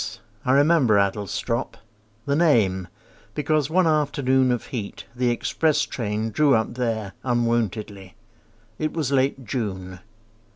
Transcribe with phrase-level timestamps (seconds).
[0.43, 1.77] I remember Adlestrop—
[2.25, 2.87] The name,
[3.35, 8.15] because one afternoon Of heat the express train drew up there Unwontedly.
[8.79, 9.99] It was late June.